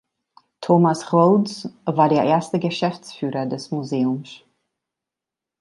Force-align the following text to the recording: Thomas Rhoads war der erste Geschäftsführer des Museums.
Thomas 0.61 1.03
Rhoads 1.13 1.69
war 1.85 2.09
der 2.09 2.23
erste 2.23 2.57
Geschäftsführer 2.59 3.45
des 3.45 3.69
Museums. 3.69 4.41